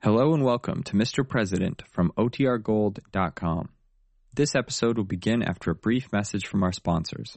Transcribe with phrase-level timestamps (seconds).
[0.00, 1.28] Hello and welcome to Mr.
[1.28, 3.68] President from OTRGold.com.
[4.32, 7.36] This episode will begin after a brief message from our sponsors.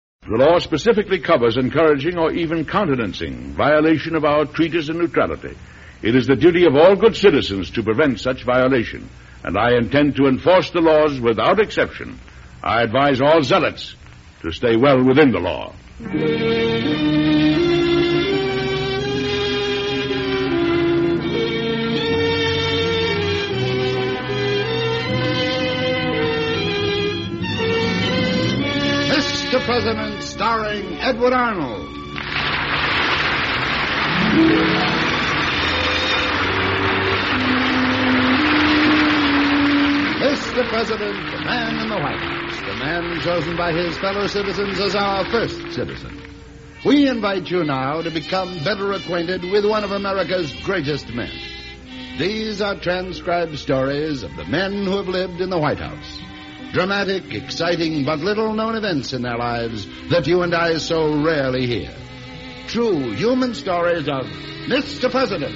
[0.27, 5.57] The law specifically covers encouraging or even countenancing violation of our treaties and neutrality.
[6.03, 9.09] It is the duty of all good citizens to prevent such violation,
[9.43, 12.19] and I intend to enforce the laws without exception.
[12.61, 13.95] I advise all zealots
[14.43, 15.73] to stay well within the law.
[29.81, 31.87] President, starring Edward Arnold.
[40.21, 40.69] Mr.
[40.69, 44.93] President, the man in the White House, the man chosen by his fellow citizens as
[44.93, 46.21] our first citizen.
[46.85, 51.33] We invite you now to become better acquainted with one of America's greatest men.
[52.19, 56.21] These are transcribed stories of the men who have lived in the White House
[56.71, 61.67] dramatic, exciting, but little known events in their lives that you and I so rarely
[61.67, 61.93] hear.
[62.67, 64.25] True human stories of
[64.67, 65.11] Mr.
[65.11, 65.53] President.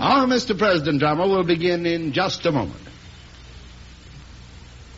[0.00, 0.56] Our Mr.
[0.56, 2.76] President drama will begin in just a moment.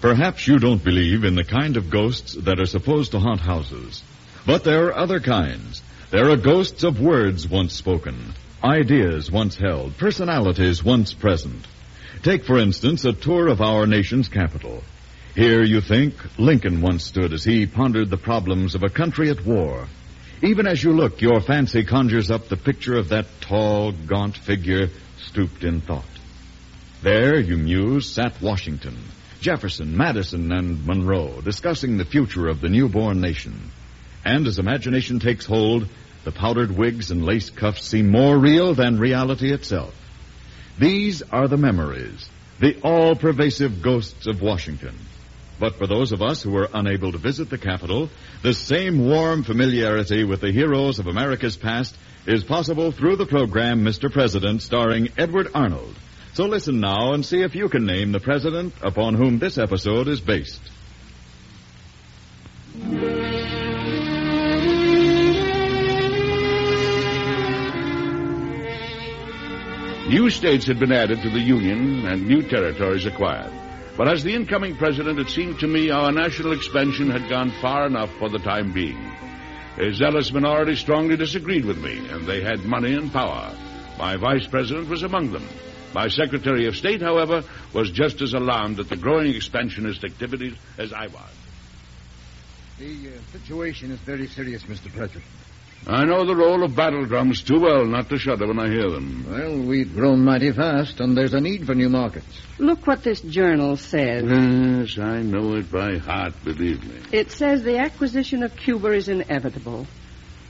[0.03, 4.03] Perhaps you don't believe in the kind of ghosts that are supposed to haunt houses.
[4.44, 5.82] But there are other kinds.
[6.10, 11.67] There are ghosts of words once spoken, ideas once held, personalities once present.
[12.22, 14.83] Take, for instance, a tour of our nation's capital.
[15.34, 19.46] Here, you think, Lincoln once stood as he pondered the problems of a country at
[19.46, 19.86] war.
[20.42, 24.88] Even as you look, your fancy conjures up the picture of that tall, gaunt figure
[25.18, 26.05] stooped in thought.
[27.00, 28.98] There, you muse, sat Washington,
[29.40, 33.70] Jefferson, Madison, and Monroe, discussing the future of the newborn nation.
[34.24, 35.88] And as imagination takes hold,
[36.24, 39.94] the powdered wigs and lace cuffs seem more real than reality itself.
[40.78, 42.28] These are the memories,
[42.61, 44.96] the all pervasive ghosts of Washington.
[45.58, 48.11] But for those of us who were unable to visit the Capitol,
[48.42, 51.96] the same warm familiarity with the heroes of America's past
[52.27, 54.11] is possible through the program Mr.
[54.11, 55.94] President starring Edward Arnold.
[56.34, 60.08] So listen now and see if you can name the president upon whom this episode
[60.08, 60.62] is based.
[70.12, 73.50] New states had been added to the Union and new territories acquired.
[73.96, 77.86] But as the incoming president, it seemed to me our national expansion had gone far
[77.86, 79.11] enough for the time being.
[79.78, 83.56] A zealous minority strongly disagreed with me, and they had money and power.
[83.98, 85.48] My vice president was among them.
[85.95, 87.42] My secretary of state, however,
[87.73, 91.33] was just as alarmed at the growing expansionist activities as I was.
[92.79, 94.92] The uh, situation is very serious, Mr.
[94.92, 95.24] President.
[95.86, 98.88] I know the roll of battle drums too well not to shudder when I hear
[98.88, 99.26] them.
[99.28, 102.40] Well, we've grown mighty fast, and there's a need for new markets.
[102.58, 104.24] Look what this journal says.
[104.24, 107.00] Yes, I know it by heart, believe me.
[107.10, 109.86] It says the acquisition of Cuba is inevitable.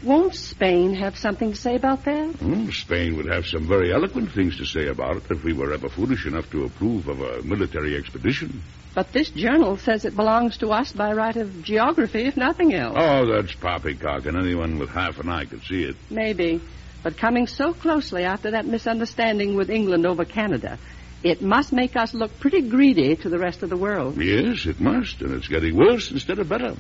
[0.03, 2.35] Won't Spain have something to say about that?
[2.37, 5.73] Hmm, Spain would have some very eloquent things to say about it if we were
[5.73, 8.62] ever foolish enough to approve of a military expedition.
[8.95, 12.97] But this journal says it belongs to us by right of geography, if nothing else.
[12.99, 15.97] Oh, that's poppycock, and anyone with half an eye could see it.
[16.11, 16.61] Maybe.
[17.05, 20.79] But coming so closely after that misunderstanding with England over Canada,
[21.23, 24.21] it must make us look pretty greedy to the rest of the world.
[24.21, 26.75] Yes, it must, and it's getting worse instead of better.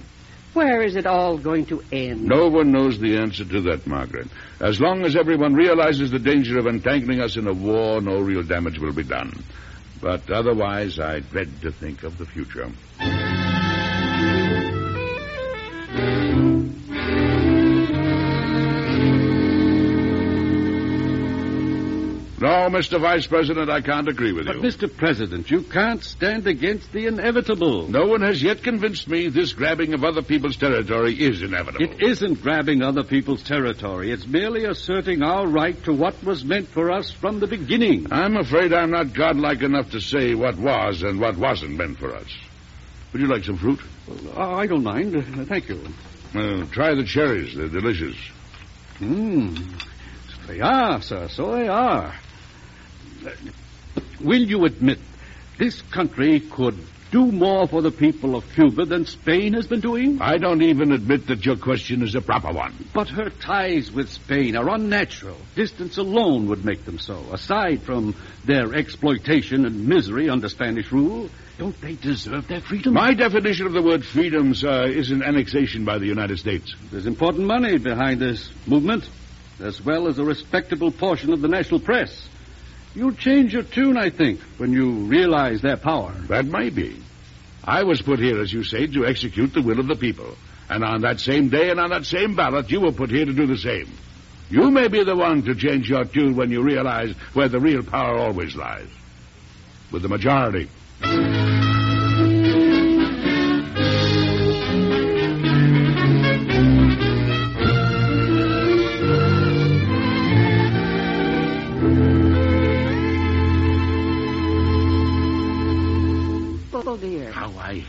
[0.54, 2.24] Where is it all going to end?
[2.24, 4.28] No one knows the answer to that, Margaret.
[4.60, 8.42] As long as everyone realizes the danger of entangling us in a war, no real
[8.42, 9.32] damage will be done.
[10.02, 12.70] But otherwise, I dread to think of the future.
[22.42, 23.00] No, Mr.
[23.00, 24.62] Vice President, I can't agree with But, you.
[24.62, 24.92] Mr.
[24.92, 27.86] President, you can't stand against the inevitable.
[27.88, 31.84] No one has yet convinced me this grabbing of other people's territory is inevitable.
[31.84, 34.10] It isn't grabbing other people's territory.
[34.10, 38.08] It's merely asserting our right to what was meant for us from the beginning.
[38.10, 42.12] I'm afraid I'm not godlike enough to say what was and what wasn't meant for
[42.12, 42.26] us.
[43.12, 43.78] Would you like some fruit?
[44.36, 45.14] Uh, I don't mind.
[45.14, 45.80] Uh, thank you.
[46.72, 47.54] Try the cherries.
[47.54, 48.16] They're delicious.
[48.98, 49.54] Hmm.
[50.48, 51.28] They are, sir.
[51.28, 52.12] So they are.
[54.20, 54.98] Will you admit
[55.58, 56.78] this country could
[57.10, 60.20] do more for the people of Cuba than Spain has been doing?
[60.20, 62.72] I don't even admit that your question is a proper one.
[62.94, 65.36] But her ties with Spain are unnatural.
[65.54, 67.22] Distance alone would make them so.
[67.30, 68.16] Aside from
[68.46, 71.28] their exploitation and misery under Spanish rule,
[71.58, 72.94] don't they deserve their freedom?
[72.94, 76.74] My definition of the word freedom, sir, is an annexation by the United States.
[76.90, 79.06] There's important money behind this movement,
[79.60, 82.26] as well as a respectable portion of the national press.
[82.94, 86.12] You'll change your tune, I think, when you realize their power.
[86.28, 87.00] That may be.
[87.64, 90.36] I was put here, as you say, to execute the will of the people.
[90.68, 93.32] And on that same day and on that same ballot, you were put here to
[93.32, 93.88] do the same.
[94.50, 97.82] You may be the one to change your tune when you realize where the real
[97.82, 98.88] power always lies.
[99.90, 100.68] With the majority.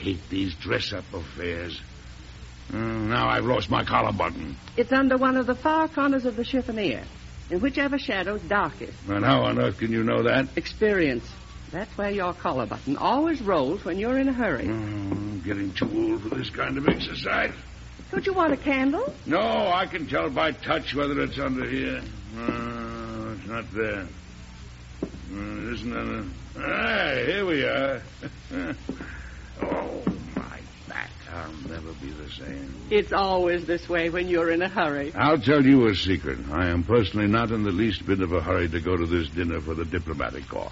[0.04, 1.82] Hate these dress-up affairs.
[2.72, 4.58] Uh, now I've lost my collar button.
[4.76, 7.06] It's under one of the far corners of the chiffonier,
[7.50, 8.94] in whichever shadow's darkest.
[9.08, 10.48] And how on earth can you know that?
[10.58, 11.26] Experience.
[11.72, 14.66] That's where your collar button always rolls when you're in a hurry.
[14.66, 17.54] Mm, I'm getting too old for this kind of exercise.
[18.12, 19.12] Don't you want a candle?
[19.26, 22.02] No, I can tell by touch whether it's under here.
[22.38, 24.08] Uh, it's not there.
[25.02, 26.26] Uh, it isn't under.
[26.56, 28.02] Hey, here we are.
[29.62, 30.04] oh,
[30.36, 31.10] my back.
[31.32, 32.74] I'll never be the same.
[32.90, 35.14] It's always this way when you're in a hurry.
[35.16, 36.40] I'll tell you a secret.
[36.52, 39.30] I am personally not in the least bit of a hurry to go to this
[39.30, 40.72] dinner for the diplomatic corps.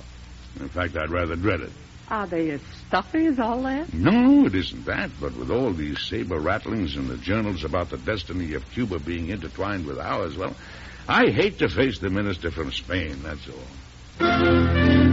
[0.60, 1.72] In fact, I'd rather dread it.
[2.10, 3.94] Are they as stuffy as all that?
[3.94, 5.12] No, it isn't that.
[5.20, 9.30] But with all these saber rattlings in the journals about the destiny of Cuba being
[9.30, 10.54] intertwined with ours, well,
[11.08, 15.11] I hate to face the minister from Spain, that's all.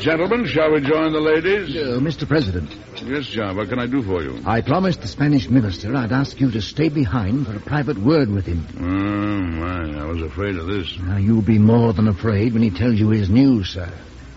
[0.00, 1.74] Gentlemen, shall we join the ladies?
[1.76, 2.26] Uh, Mr.
[2.26, 2.74] President,
[3.04, 3.56] Yes, John.
[3.56, 4.40] What can I do for you?
[4.44, 8.28] I promised the Spanish minister I'd ask you to stay behind for a private word
[8.30, 8.66] with him.
[8.78, 10.00] Oh, my.
[10.00, 10.98] I was afraid of this.
[10.98, 13.92] Now, you'll be more than afraid when he tells you his news, sir.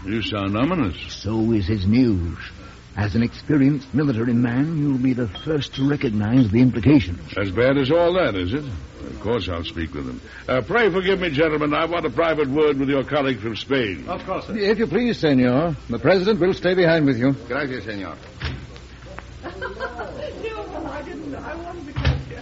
[0.06, 0.98] You sound ominous.
[1.14, 2.38] So is his news.
[2.98, 7.22] As an experienced military man, you'll be the first to recognize the implications.
[7.38, 8.66] As bad as all that, is it?
[8.66, 10.22] Of course I'll speak with him.
[10.48, 11.74] Uh, pray forgive me, gentlemen.
[11.74, 14.08] I want a private word with your colleague from Spain.
[14.08, 14.58] Of course, sir.
[14.58, 15.76] If you please, senor.
[15.90, 17.34] The president will stay behind with you.
[17.48, 18.16] Gracias, senor.
[19.44, 21.36] No, I didn't.
[21.36, 22.38] I wanted to catch you.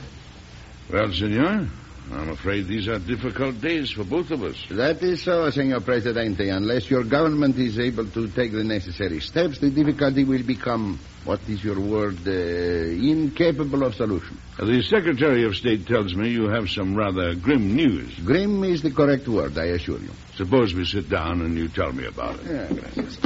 [0.92, 1.68] Well, senor,
[2.11, 4.57] I'm afraid these are difficult days for both of us.
[4.71, 6.50] That is so, Senor Presidente.
[6.50, 11.39] Unless your government is able to take the necessary steps, the difficulty will become, what
[11.47, 14.39] is your word, uh, incapable of solution.
[14.57, 18.17] The Secretary of State tells me you have some rather grim news.
[18.25, 20.11] Grim is the correct word, I assure you.
[20.35, 22.45] Suppose we sit down and you tell me about it.
[22.45, 23.17] Yeah, gracias.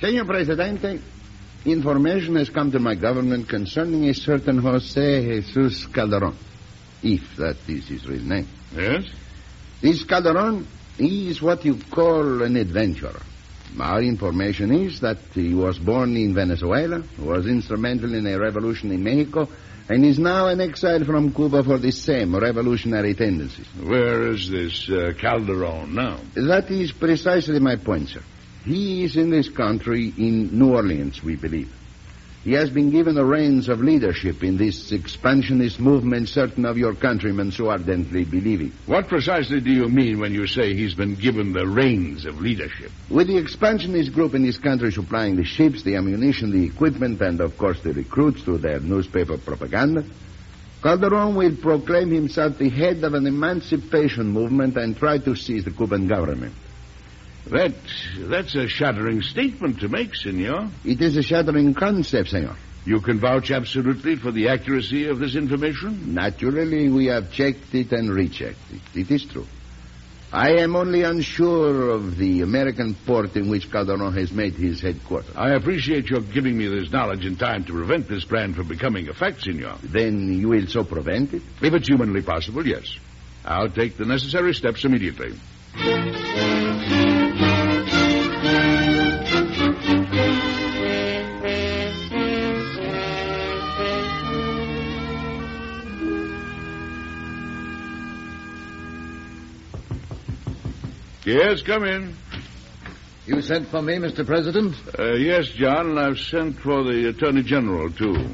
[0.00, 1.00] Senor Presidente,
[1.64, 6.36] information has come to my government concerning a certain Jose Jesus Calderon,
[7.02, 8.48] if that is his real name.
[8.74, 9.04] Yes?
[9.80, 10.66] This Calderon
[10.96, 13.20] he is what you call an adventurer.
[13.78, 19.02] Our information is that he was born in Venezuela, was instrumental in a revolution in
[19.02, 19.48] Mexico,
[19.88, 23.66] and is now an exile from Cuba for the same revolutionary tendencies.
[23.82, 26.20] Where is this uh, Calderon now?
[26.34, 28.22] That is precisely my point, sir.
[28.64, 31.70] He is in this country in New Orleans, we believe.
[32.44, 36.94] He has been given the reins of leadership in this expansionist movement certain of your
[36.94, 38.72] countrymen so ardently believe in.
[38.84, 42.90] What precisely do you mean when you say he's been given the reins of leadership?
[43.08, 47.40] With the expansionist group in this country supplying the ships, the ammunition, the equipment, and
[47.40, 50.04] of course the recruits through their newspaper propaganda,
[50.82, 55.70] Calderon will proclaim himself the head of an emancipation movement and try to seize the
[55.70, 56.54] Cuban government.
[57.50, 57.74] That,
[58.18, 60.70] that's a shattering statement to make, senor.
[60.84, 62.56] It is a shattering concept, senor.
[62.86, 66.14] You can vouch absolutely for the accuracy of this information?
[66.14, 68.98] Naturally, we have checked it and rechecked it.
[68.98, 69.46] It is true.
[70.32, 75.30] I am only unsure of the American port in which Calderon has made his headquarters.
[75.36, 79.08] I appreciate your giving me this knowledge in time to prevent this plan from becoming
[79.08, 79.76] a fact, senor.
[79.82, 81.42] Then you will so prevent it?
[81.62, 82.96] If it's humanly possible, yes.
[83.44, 85.38] I'll take the necessary steps immediately.
[101.24, 102.14] Yes, come in.
[103.26, 104.26] You sent for me, Mr.
[104.26, 104.76] President?
[104.98, 108.28] Uh, yes, John, and I've sent for the Attorney General, too.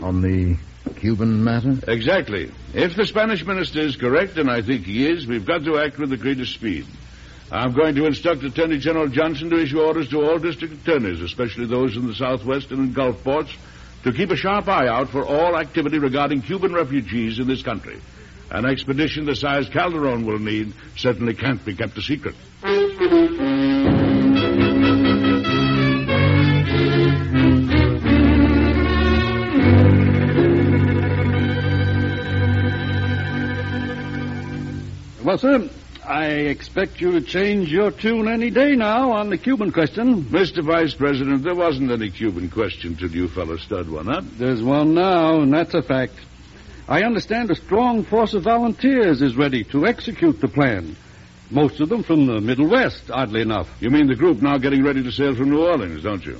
[0.00, 0.56] On the
[1.00, 1.78] Cuban matter?
[1.88, 2.52] Exactly.
[2.74, 5.98] If the Spanish minister is correct, and I think he is, we've got to act
[5.98, 6.86] with the greatest speed.
[7.50, 11.66] I'm going to instruct Attorney General Johnson to issue orders to all district attorneys, especially
[11.66, 13.52] those in the southwest and in Gulf ports,
[14.04, 18.00] to keep a sharp eye out for all activity regarding Cuban refugees in this country.
[18.52, 22.34] An expedition the size Calderon will need certainly can't be kept a secret.
[35.24, 35.70] Well, sir,
[36.04, 40.24] I expect you to change your tune any day now on the Cuban question.
[40.24, 40.62] Mr.
[40.62, 44.24] Vice President, there wasn't any Cuban question till you fellows stirred one up.
[44.36, 46.16] There's one now, and that's a fact.
[46.92, 50.94] I understand a strong force of volunteers is ready to execute the plan.
[51.50, 53.66] Most of them from the Middle West, oddly enough.
[53.80, 56.38] You mean the group now getting ready to sail from New Orleans, don't you?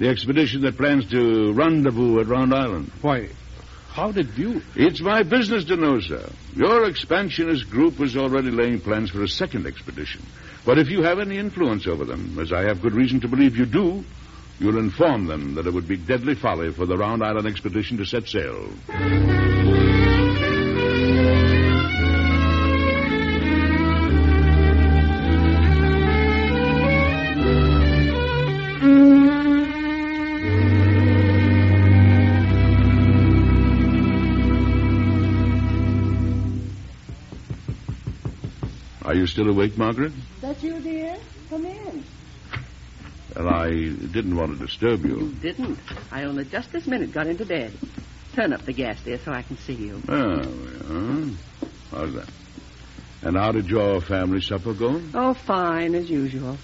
[0.00, 2.90] The expedition that plans to rendezvous at Round Island.
[3.02, 3.28] Why,
[3.88, 4.62] how did you?
[4.74, 6.28] It's my business to know, sir.
[6.56, 10.26] Your expansionist group was already laying plans for a second expedition.
[10.64, 13.56] But if you have any influence over them, as I have good reason to believe
[13.56, 14.04] you do,
[14.58, 18.04] you'll inform them that it would be deadly folly for the Round Island expedition to
[18.04, 18.72] set sail.
[39.34, 40.12] Still awake, Margaret?
[40.42, 41.16] That you, dear?
[41.50, 42.04] Come in.
[43.34, 45.32] Well, I didn't want to disturb You you.
[45.42, 45.76] didn't.
[46.12, 47.72] I only just this minute got into bed.
[48.34, 50.00] Turn up the gas, dear, so I can see you.
[50.08, 51.30] Oh, yeah.
[51.90, 52.28] How's that?
[53.22, 55.02] And how did your family supper go?
[55.14, 56.56] Oh, fine, as usual.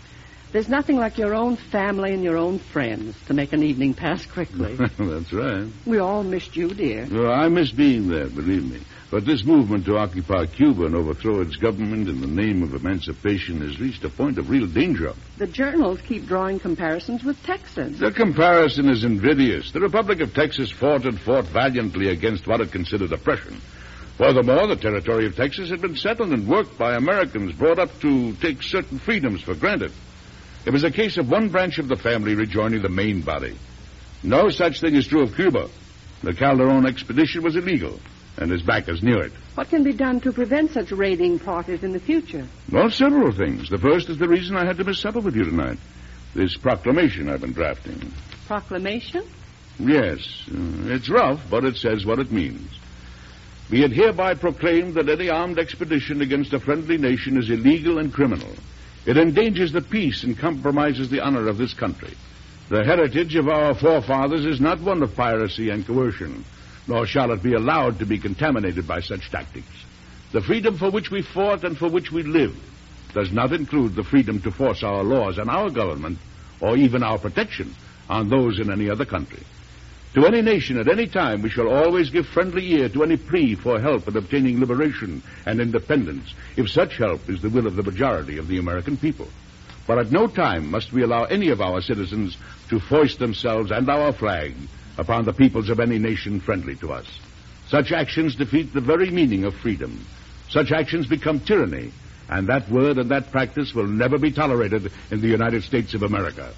[0.53, 4.27] There's nothing like your own family and your own friends to make an evening pass
[4.27, 4.75] quickly.
[4.99, 5.69] That's right.
[5.87, 7.07] we all missed you, dear.
[7.11, 8.81] Well, I miss being there, believe me.
[9.13, 13.61] But this movement to occupy Cuba and overthrow its government in the name of emancipation
[13.61, 15.15] has reached a point of real danger.
[15.39, 17.99] The journals keep drawing comparisons with Texas.
[17.99, 19.71] The comparison is invidious.
[19.73, 23.61] The Republic of Texas fought and fought valiantly against what it considered oppression.
[24.17, 28.33] Furthermore, the territory of Texas had been settled and worked by Americans brought up to
[28.35, 29.93] take certain freedoms for granted.
[30.67, 33.57] It was a case of one branch of the family rejoining the main body.
[34.23, 35.69] No such thing is true of Cuba.
[36.23, 37.99] The Calderon expedition was illegal,
[38.37, 39.33] and his backers knew it.
[39.55, 42.47] What can be done to prevent such raiding parties in the future?
[42.71, 43.71] Well, several things.
[43.71, 45.79] The first is the reason I had to miss supper with you tonight.
[46.35, 48.13] This proclamation I've been drafting.
[48.47, 49.25] Proclamation?
[49.79, 52.71] Yes, uh, it's rough, but it says what it means.
[53.71, 58.13] Be it hereby proclaimed that any armed expedition against a friendly nation is illegal and
[58.13, 58.53] criminal.
[59.07, 62.15] It endangers the peace and compromises the honor of this country.
[62.69, 66.45] The heritage of our forefathers is not one of piracy and coercion,
[66.87, 69.67] nor shall it be allowed to be contaminated by such tactics.
[70.33, 72.55] The freedom for which we fought and for which we live
[73.13, 76.19] does not include the freedom to force our laws and our government,
[76.61, 77.75] or even our protection,
[78.09, 79.43] on those in any other country.
[80.15, 83.55] To any nation at any time, we shall always give friendly ear to any plea
[83.55, 87.85] for help in obtaining liberation and independence, if such help is the will of the
[87.85, 89.29] majority of the American people.
[89.87, 92.37] But at no time must we allow any of our citizens
[92.71, 94.55] to foist themselves and our flag
[94.99, 97.07] upon the peoples of any nation friendly to us.
[97.69, 100.05] Such actions defeat the very meaning of freedom.
[100.49, 101.93] Such actions become tyranny,
[102.29, 106.03] and that word and that practice will never be tolerated in the United States of
[106.03, 106.53] America.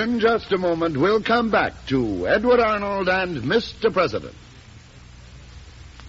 [0.00, 3.92] In just a moment, we'll come back to Edward Arnold and Mr.
[3.92, 4.32] President.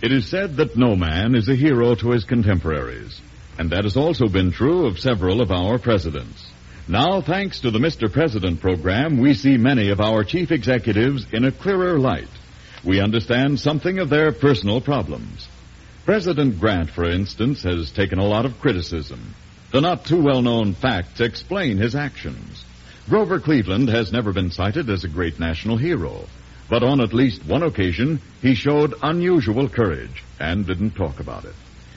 [0.02, 3.20] It is said that no man is a hero to his contemporaries,
[3.60, 6.42] and that has also been true of several of our presidents.
[6.88, 8.10] Now, thanks to the Mr.
[8.10, 12.32] President program, we see many of our chief executives in a clearer light.
[12.86, 15.50] We understand something of their personal problems.
[16.06, 19.36] President Grant, for instance, has taken a lot of criticism.
[19.74, 22.64] The not too well known facts explain his actions.
[23.12, 26.27] Grover Cleveland has never been cited as a great national hero,
[26.70, 31.53] but on at least one occasion he showed unusual courage and didn't talk about it.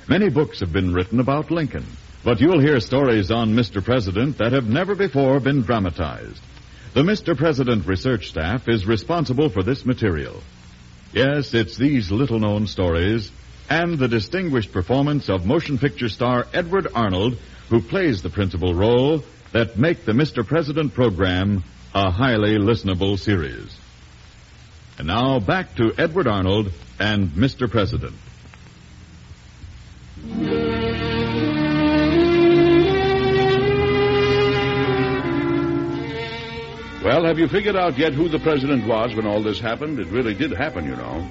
[0.09, 1.87] Many books have been written about Lincoln,
[2.25, 3.81] but you'll hear stories on Mr.
[3.81, 6.43] President that have never before been dramatized.
[6.95, 7.39] The Mr.
[7.39, 10.43] President research staff is responsible for this material.
[11.13, 13.31] Yes, it's these little known stories
[13.71, 17.39] and the distinguished performance of motion picture star Edward Arnold,
[17.71, 19.23] who plays the principal role,
[19.55, 20.45] that make the Mr.
[20.45, 21.63] President program
[21.95, 23.79] a highly listenable series.
[24.99, 27.71] And now back to Edward Arnold and Mr.
[27.71, 28.17] President.
[37.05, 40.01] Well, have you figured out yet who the president was when all this happened?
[40.01, 41.29] It really did happen, you know.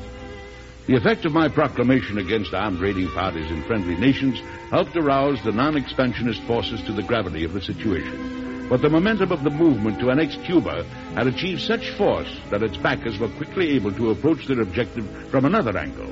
[0.86, 5.54] The effect of my proclamation against armed raiding parties in friendly nations helped arouse the
[5.54, 8.68] non-expansionist forces to the gravity of the situation.
[8.68, 10.84] But the momentum of the movement to annex Cuba
[11.16, 15.46] had achieved such force that its backers were quickly able to approach their objective from
[15.46, 16.12] another angle.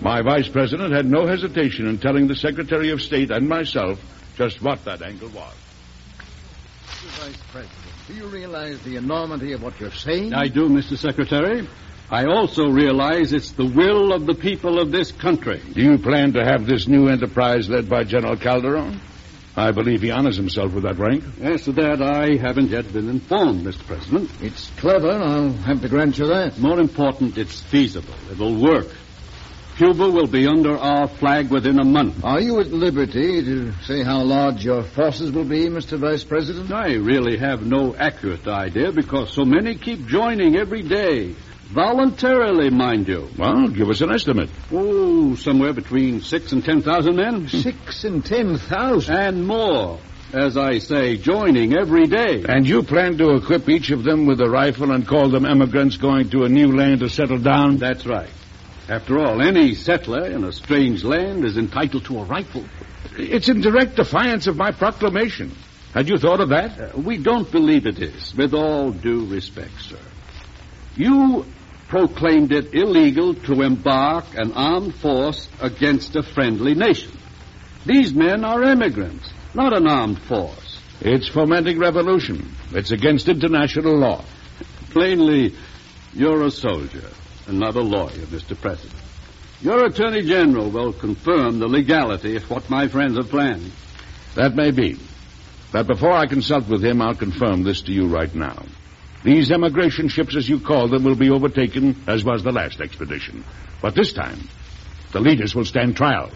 [0.00, 4.00] My vice president had no hesitation in telling the Secretary of State and myself
[4.36, 5.54] just what that angle was.
[6.86, 7.24] Mr.
[7.24, 10.34] Vice President, do you realize the enormity of what you're saying?
[10.34, 10.96] I do, Mr.
[10.96, 11.68] Secretary.
[12.10, 15.60] I also realize it's the will of the people of this country.
[15.74, 18.98] Do you plan to have this new enterprise led by General Calderon?
[19.54, 21.22] I believe he honors himself with that rank.
[21.42, 23.84] As to that, I haven't yet been informed, Mr.
[23.86, 24.30] President.
[24.40, 26.58] It's clever, I'll have to grant you that.
[26.58, 28.14] More important, it's feasible.
[28.32, 28.86] It'll work.
[29.76, 32.24] Cuba will be under our flag within a month.
[32.24, 35.98] Are you at liberty to say how large your forces will be, Mr.
[35.98, 36.72] Vice President?
[36.72, 41.34] I really have no accurate idea because so many keep joining every day.
[41.70, 43.28] Voluntarily, mind you.
[43.36, 44.48] Well, give us an estimate.
[44.72, 47.48] Oh, somewhere between six and ten thousand men.
[47.48, 49.14] Six and ten thousand.
[49.14, 49.98] And more.
[50.32, 52.44] As I say, joining every day.
[52.46, 55.96] And you plan to equip each of them with a rifle and call them emigrants
[55.98, 57.78] going to a new land to settle down?
[57.78, 58.30] That's right.
[58.88, 62.64] After all, any settler in a strange land is entitled to a rifle.
[63.18, 65.54] It's in direct defiance of my proclamation.
[65.92, 66.78] Had you thought of that?
[66.78, 69.98] Uh, we don't believe it is, with all due respect, sir.
[70.96, 71.46] You
[71.88, 77.12] proclaimed it illegal to embark an armed force against a friendly nation.
[77.86, 80.78] These men are immigrants, not an armed force.
[81.00, 82.54] It's fomenting revolution.
[82.72, 84.24] It's against international law.
[84.90, 85.54] Plainly,
[86.12, 87.08] you're a soldier
[87.46, 88.60] and not a lawyer, Mr.
[88.60, 89.00] President.
[89.60, 93.72] Your Attorney General will confirm the legality of what my friends have planned.
[94.34, 94.98] That may be.
[95.72, 98.64] But before I consult with him, I'll confirm this to you right now.
[99.24, 103.44] These emigration ships, as you call them, will be overtaken, as was the last expedition.
[103.82, 104.48] But this time,
[105.12, 106.30] the leaders will stand trial.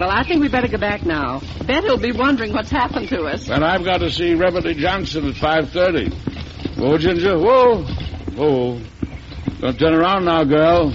[0.00, 1.42] Well, I think we better go back now.
[1.66, 3.46] Betty'll be wondering what's happened to us.
[3.46, 6.78] Then I've got to see Reverdy Johnson at 5.30.
[6.78, 7.38] Whoa, Ginger.
[7.38, 7.82] Whoa.
[7.82, 8.80] Whoa.
[9.60, 10.90] Don't turn around now, girl.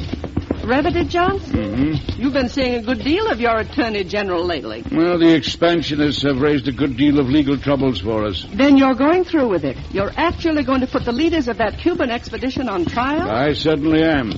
[0.65, 1.53] Reverdy Johnson?
[1.53, 2.19] Mm-hmm.
[2.19, 4.83] You've been seeing a good deal of your Attorney General lately.
[4.91, 8.47] Well, the expansionists have raised a good deal of legal troubles for us.
[8.53, 9.77] Then you're going through with it.
[9.91, 13.29] You're actually going to put the leaders of that Cuban expedition on trial?
[13.29, 14.31] I certainly am.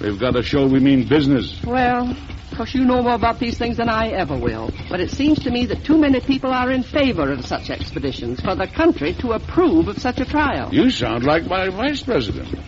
[0.00, 1.62] We've got to show we mean business.
[1.62, 2.16] Well,
[2.58, 4.70] course, you know more about these things than I ever will.
[4.90, 8.40] But it seems to me that too many people are in favor of such expeditions
[8.40, 10.74] for the country to approve of such a trial.
[10.74, 12.58] You sound like my vice president.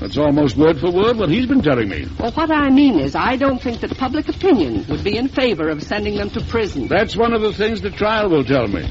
[0.00, 2.08] That's almost word for word what he's been telling me.
[2.18, 5.68] Well, what I mean is, I don't think that public opinion would be in favor
[5.68, 6.88] of sending them to prison.
[6.88, 8.82] That's one of the things the trial will tell me.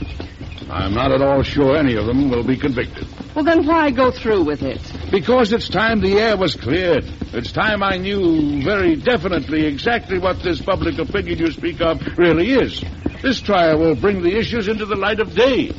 [0.69, 3.07] I'm not at all sure any of them will be convicted.
[3.35, 4.81] Well, then why go through with it?
[5.11, 7.03] Because it's time the air was cleared.
[7.33, 12.51] It's time I knew very definitely exactly what this public opinion you speak of really
[12.51, 12.83] is.
[13.23, 15.71] This trial will bring the issues into the light of day.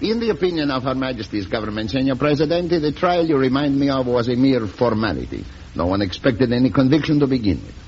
[0.00, 4.06] In the opinion of Her Majesty's government, Senor Presidente, the trial you remind me of
[4.06, 5.44] was a mere formality.
[5.76, 7.87] No one expected any conviction to begin with.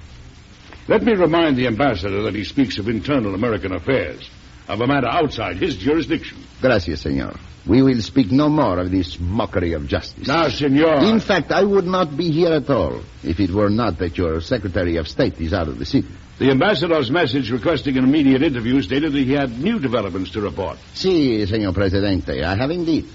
[0.90, 4.28] Let me remind the ambassador that he speaks of internal American affairs,
[4.66, 6.38] of a matter outside his jurisdiction.
[6.60, 7.32] Gracias, senor.
[7.64, 10.26] We will speak no more of this mockery of justice.
[10.26, 11.04] Now, senor.
[11.04, 14.40] In fact, I would not be here at all if it were not that your
[14.40, 16.08] Secretary of State is out of the city.
[16.40, 20.78] The ambassador's message requesting an immediate interview stated that he had new developments to report.
[20.94, 23.06] Si, senor Presidente, I have indeed.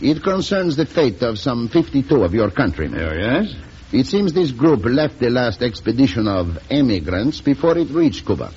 [0.00, 3.00] It concerns the fate of some 52 of your countrymen.
[3.02, 3.52] Oh, yes?
[3.92, 8.52] It seems this group left the last expedition of emigrants before it reached Cuba.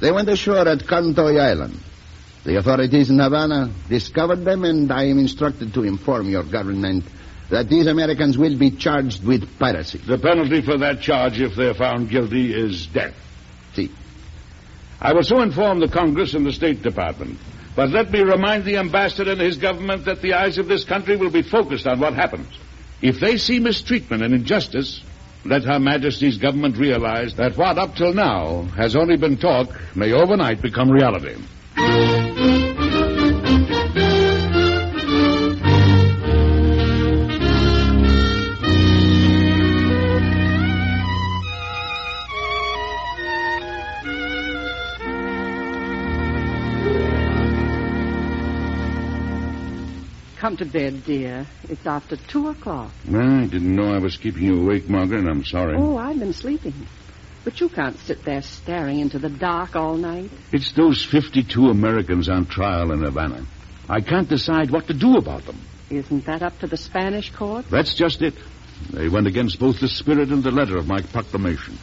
[0.00, 1.78] They went ashore at Contoy Island.
[2.44, 7.04] The authorities in Havana discovered them, and I am instructed to inform your government
[7.50, 9.98] that these Americans will be charged with piracy.
[9.98, 13.14] The penalty for that charge, if they're found guilty, is death.
[13.74, 13.90] See.
[15.00, 17.38] I will so inform the Congress and the State Department.
[17.76, 21.16] But let me remind the ambassador and his government that the eyes of this country
[21.16, 22.48] will be focused on what happens.
[23.04, 25.02] If they see mistreatment and injustice,
[25.44, 30.14] let Her Majesty's government realize that what up till now has only been talk may
[30.14, 31.36] overnight become reality.
[50.54, 51.48] Come to bed, dear.
[51.68, 52.92] It's after two o'clock.
[53.08, 55.26] I didn't know I was keeping you awake, Margaret.
[55.26, 55.74] I'm sorry.
[55.76, 56.74] Oh, I've been sleeping.
[57.42, 60.30] But you can't sit there staring into the dark all night.
[60.52, 63.44] It's those 52 Americans on trial in Havana.
[63.88, 65.58] I can't decide what to do about them.
[65.90, 67.68] Isn't that up to the Spanish court?
[67.68, 68.34] That's just it.
[68.90, 71.76] They went against both the spirit and the letter of my proclamation.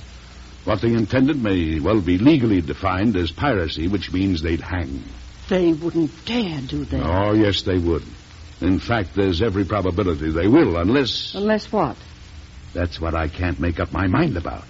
[0.64, 5.04] What they intended may well be legally defined as piracy, which means they'd hang.
[5.50, 7.04] They wouldn't dare do that.
[7.06, 8.04] Oh, yes, they would.
[8.62, 11.34] In fact, there's every probability they will, unless.
[11.34, 11.98] Unless what?
[12.74, 14.64] That's what I can't make up my mind about.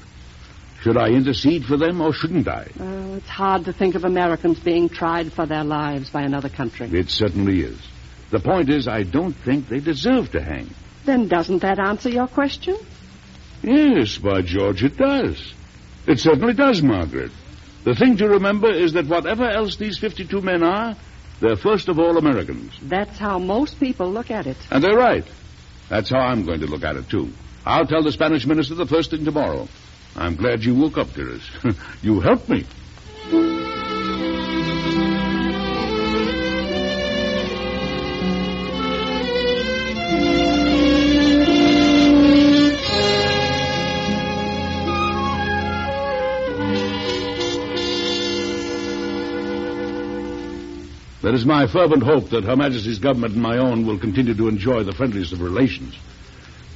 [0.81, 2.67] Should I intercede for them or shouldn't I?
[2.79, 6.89] Oh, it's hard to think of Americans being tried for their lives by another country.
[6.91, 7.77] It certainly is.
[8.31, 10.69] The point is, I don't think they deserve to hang.
[11.05, 12.77] Then doesn't that answer your question?
[13.61, 15.53] Yes, by George, it does.
[16.07, 17.31] It certainly does, Margaret.
[17.83, 20.95] The thing to remember is that whatever else these 52 men are,
[21.41, 22.71] they're first of all Americans.
[22.83, 24.57] That's how most people look at it.
[24.69, 25.25] And they're right.
[25.89, 27.33] That's how I'm going to look at it, too.
[27.65, 29.67] I'll tell the Spanish minister the first thing tomorrow.
[30.15, 31.49] I'm glad you woke up, dearest.
[32.01, 32.65] you helped me.
[51.31, 54.49] It is my fervent hope that Her Majesty's government and my own will continue to
[54.49, 55.97] enjoy the friendliest of relations.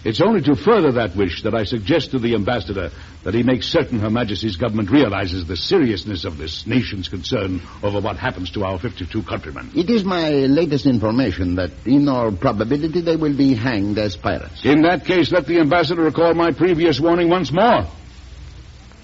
[0.05, 2.89] It's only to further that wish that I suggest to the ambassador
[3.25, 7.99] that he makes certain Her Majesty's government realizes the seriousness of this nation's concern over
[7.99, 9.71] what happens to our 52 countrymen.
[9.75, 14.63] It is my latest information that in all probability they will be hanged as pirates.
[14.63, 17.85] In that case, let the ambassador recall my previous warning once more.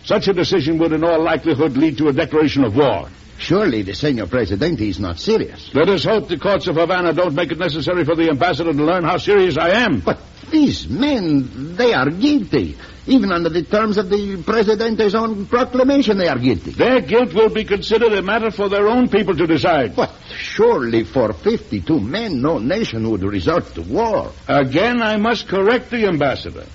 [0.05, 3.09] Such a decision would in all likelihood lead to a declaration of war.
[3.41, 5.73] Surely the Senor Presidente is not serious.
[5.73, 8.83] Let us hope the courts of Havana don't make it necessary for the ambassador to
[8.83, 9.99] learn how serious I am.
[9.99, 10.19] But
[10.51, 12.77] these men, they are guilty.
[13.07, 16.69] Even under the terms of the Presidente's own proclamation, they are guilty.
[16.69, 19.95] Their guilt will be considered a matter for their own people to decide.
[19.95, 24.31] But surely for 52 men, no nation would resort to war.
[24.47, 26.67] Again, I must correct the ambassador.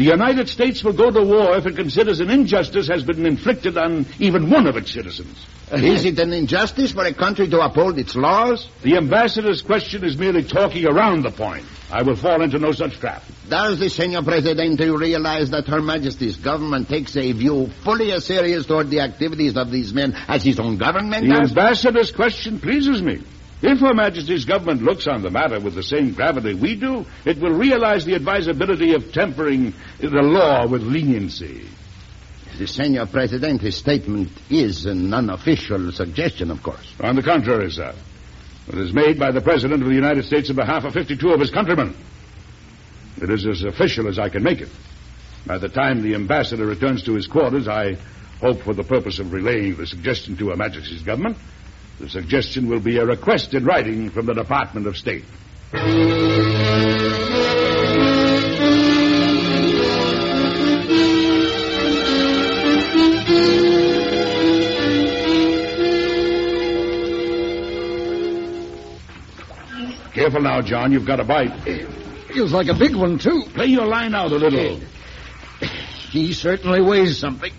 [0.00, 3.76] The United States will go to war if it considers an injustice has been inflicted
[3.76, 5.36] on even one of its citizens.
[5.70, 8.66] Uh, is it an injustice for a country to uphold its laws?
[8.80, 11.66] The ambassador's question is merely talking around the point.
[11.92, 13.22] I will fall into no such trap.
[13.50, 18.64] Does the Senor Presidente realize that Her Majesty's government takes a view fully as serious
[18.64, 21.50] toward the activities of these men as his own government The does?
[21.50, 23.20] ambassador's question pleases me.
[23.62, 27.38] If Her Majesty's government looks on the matter with the same gravity we do, it
[27.38, 31.68] will realize the advisability of tempering the law with leniency.
[32.58, 36.94] The Senor Presidente's statement is an unofficial suggestion, of course.
[37.00, 37.94] On the contrary, sir.
[38.68, 41.40] It is made by the President of the United States on behalf of 52 of
[41.40, 41.94] his countrymen.
[43.20, 44.68] It is as official as I can make it.
[45.46, 47.96] By the time the ambassador returns to his quarters, I
[48.40, 51.36] hope for the purpose of relaying the suggestion to Her Majesty's government,
[52.00, 55.24] the suggestion will be a request in writing from the Department of State.
[70.12, 70.92] Careful now, John.
[70.92, 71.52] You've got a bite.
[72.32, 73.42] Feels like a big one, too.
[73.52, 74.80] Play your line out a little.
[76.10, 77.52] He certainly weighs something.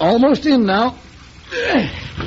[0.00, 0.96] Almost in now.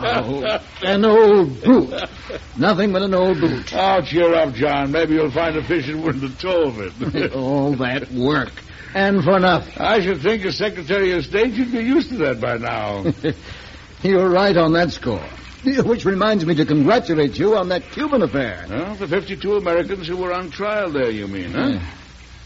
[0.00, 2.08] Oh, an old boot.
[2.56, 3.72] Nothing but an old boot.
[3.74, 4.92] Oh, cheer up, John.
[4.92, 7.32] Maybe you'll find a fish win the toe of it.
[7.34, 8.52] All that work.
[8.94, 9.82] And for nothing.
[9.82, 13.04] I should think a Secretary of State should be used to that by now.
[14.02, 15.18] You're right on that score.
[15.64, 18.64] Which reminds me to congratulate you on that Cuban affair.
[18.68, 21.68] Well, the 52 Americans who were on trial there, you mean, huh?
[21.68, 21.90] Yeah.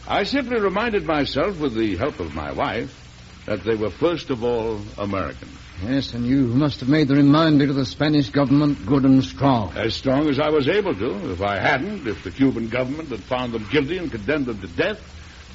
[0.09, 3.02] I simply reminded myself, with the help of my wife,
[3.47, 5.49] that they were first of all American.
[5.85, 9.73] Yes, and you must have made the reminder to the Spanish government good and strong.
[9.77, 11.33] As strong as I was able to.
[11.33, 14.69] If I hadn't, if the Cuban government had found them guilty and condemned them to
[14.69, 15.01] death,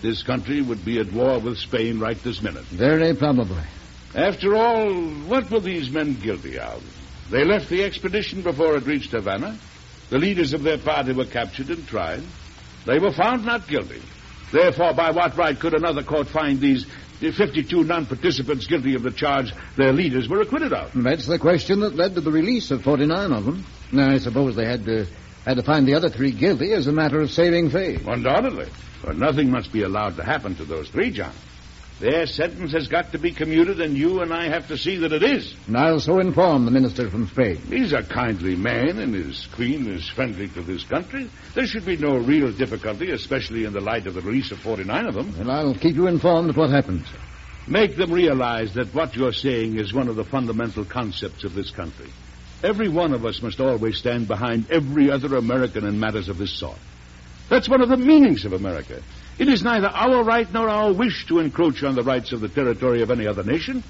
[0.02, 2.66] this country would be at war with Spain right this minute.
[2.66, 3.64] Very probably.
[4.14, 4.94] After all,
[5.28, 6.84] what were these men guilty of?
[7.30, 9.58] They left the expedition before it reached Havana.
[10.10, 12.24] The leaders of their party were captured and tried.
[12.86, 14.02] They were found not guilty.
[14.52, 16.86] Therefore, by what right could another court find these
[17.20, 20.92] 52 non-participants guilty of the charge their leaders were acquitted of?
[20.92, 23.66] Hmm, that's the question that led to the release of 49 of them.
[23.92, 25.06] Now, I suppose they had to,
[25.46, 28.02] had to find the other three guilty as a matter of saving face.
[28.06, 28.68] Undoubtedly.
[29.04, 31.34] But nothing must be allowed to happen to those three, John.
[32.00, 35.12] Their sentence has got to be commuted, and you and I have to see that
[35.12, 35.56] it is.
[35.66, 37.58] And I'll so inform the minister from Spain.
[37.70, 41.28] He's a kindly man, and his queen is friendly to this country.
[41.56, 45.08] There should be no real difficulty, especially in the light of the release of 49
[45.08, 45.34] of them.
[45.40, 47.08] And I'll keep you informed of what happens.
[47.68, 51.72] Make them realize that what you're saying is one of the fundamental concepts of this
[51.72, 52.10] country.
[52.64, 56.52] Every one of us must always stand behind every other American in matters of this
[56.52, 56.78] sort.
[57.50, 59.02] That's one of the meanings of America.
[59.40, 62.50] It is neither our right nor our wish to encroach on the rights of the
[62.50, 63.84] territory of any other nation,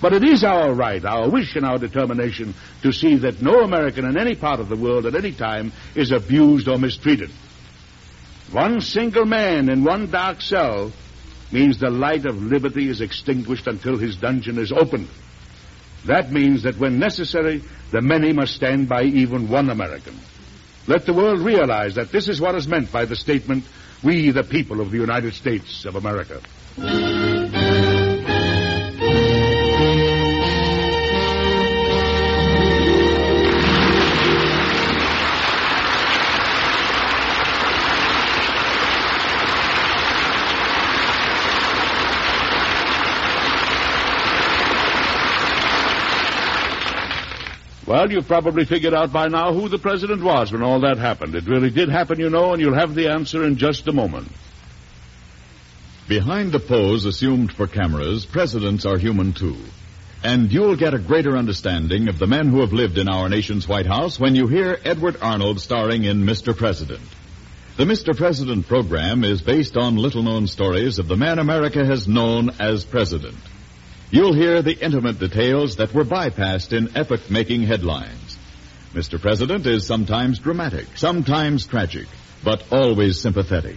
[0.00, 4.06] but it is our right, our wish, and our determination to see that no American
[4.06, 7.30] in any part of the world at any time is abused or mistreated.
[8.50, 10.92] One single man in one dark cell
[11.52, 15.08] means the light of liberty is extinguished until his dungeon is opened.
[16.06, 20.18] That means that when necessary, the many must stand by even one American.
[20.86, 23.64] Let the world realize that this is what is meant by the statement,
[24.02, 26.40] we the people of the United States of America.
[48.04, 51.34] Well, you've probably figured out by now who the president was when all that happened.
[51.34, 54.30] It really did happen, you know, and you'll have the answer in just a moment.
[56.06, 59.56] Behind the pose assumed for cameras, presidents are human too.
[60.22, 63.66] And you'll get a greater understanding of the men who have lived in our nation's
[63.66, 66.54] White House when you hear Edward Arnold starring in Mr.
[66.54, 67.00] President.
[67.78, 68.14] The Mr.
[68.14, 72.84] President program is based on little known stories of the man America has known as
[72.84, 73.38] president.
[74.14, 78.38] You'll hear the intimate details that were bypassed in epoch making headlines.
[78.92, 79.20] Mr.
[79.20, 82.06] President is sometimes dramatic, sometimes tragic,
[82.44, 83.74] but always sympathetic.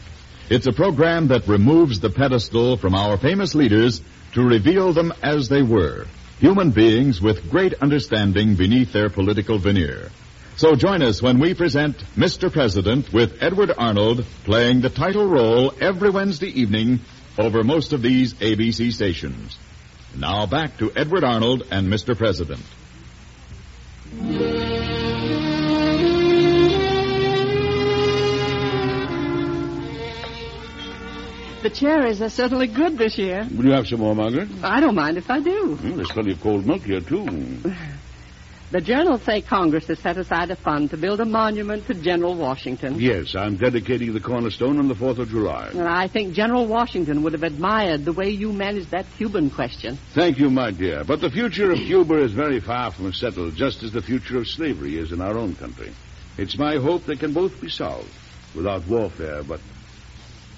[0.48, 4.00] It's a program that removes the pedestal from our famous leaders
[4.34, 6.06] to reveal them as they were
[6.38, 10.12] human beings with great understanding beneath their political veneer.
[10.56, 12.54] So join us when we present Mr.
[12.54, 17.00] President with Edward Arnold playing the title role every Wednesday evening
[17.40, 19.58] over most of these ABC stations.
[20.16, 22.18] Now back to Edward Arnold and Mr.
[22.18, 22.62] President.
[31.64, 33.48] The cherries are certainly good this year.
[33.56, 34.48] Will you have some more, Margaret?
[34.64, 35.76] I don't mind if I do.
[35.76, 37.58] Hmm, there's plenty of cold milk here, too.
[38.70, 42.36] The journals say Congress has set aside a fund to build a monument to General
[42.36, 43.00] Washington.
[43.00, 45.70] Yes, I'm dedicating the cornerstone on the 4th of July.
[45.70, 49.98] And I think General Washington would have admired the way you managed that Cuban question.
[50.14, 51.06] Thank you, my dear.
[51.06, 54.50] But the future of Cuba is very far from settled, just as the future of
[54.50, 55.94] slavery is in our own country.
[56.38, 58.12] It's my hope they can both be solved
[58.54, 59.62] without warfare, but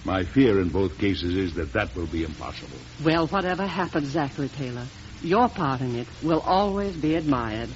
[0.04, 2.80] my fear in both cases is that that will be impossible.
[3.06, 4.88] Well, whatever happens, Zachary Taylor,
[5.22, 7.69] your part in it will always be admired.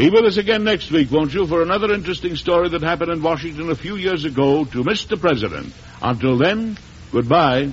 [0.00, 3.22] Be with us again next week, won't you, for another interesting story that happened in
[3.22, 5.20] Washington a few years ago to Mr.
[5.20, 5.74] President.
[6.00, 6.78] Until then,
[7.12, 7.66] goodbye.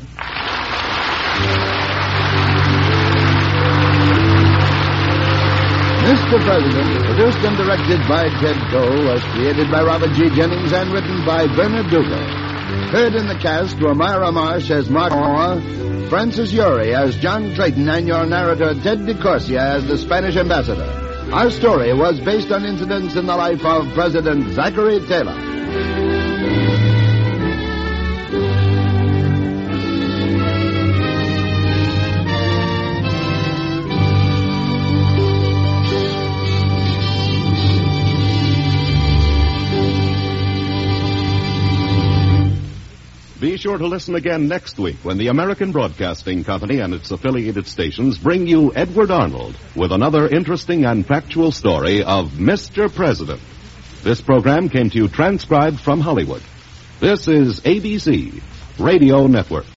[6.03, 6.43] Mr.
[6.43, 10.27] President, produced and directed by Ted Cole, was created by Robert G.
[10.35, 12.91] Jennings and written by Bernard Dugal.
[12.91, 17.87] Heard in the cast were Myra Marsh as Mark Moore, Francis Uri as John Clayton,
[17.87, 21.06] and your narrator Ted DeCorsia as the Spanish ambassador.
[21.33, 25.56] Our story was based on incidents in the life of President Zachary Taylor.
[43.67, 48.17] Sure to listen again next week when the American Broadcasting Company and its affiliated stations
[48.17, 52.89] bring you Edward Arnold with another interesting and factual story of Mr.
[52.89, 53.41] President.
[54.03, 56.41] This program came to you transcribed from Hollywood.
[57.01, 58.41] This is ABC
[58.79, 59.65] Radio Network.